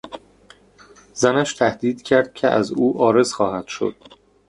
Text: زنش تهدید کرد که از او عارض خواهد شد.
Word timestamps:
زنش 1.13 1.53
تهدید 1.53 2.01
کرد 2.01 2.33
که 2.33 2.47
از 2.47 2.71
او 2.71 2.97
عارض 2.97 3.33
خواهد 3.33 3.67
شد. 3.67 3.95